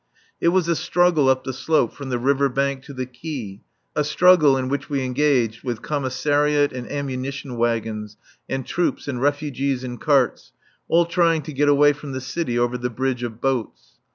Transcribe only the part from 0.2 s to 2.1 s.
It was a struggle up the slope from